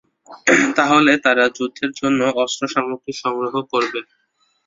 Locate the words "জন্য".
1.99-2.19